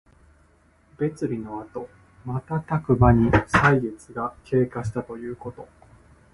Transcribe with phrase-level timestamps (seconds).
[0.97, 1.87] 別離のあと
[2.25, 5.67] またたくまに歳月が経過したということ。